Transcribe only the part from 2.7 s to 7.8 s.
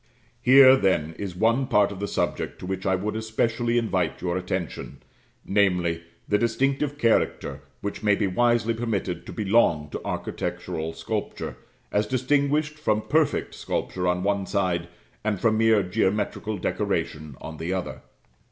I would especially invite your attention, namely, the distinctive character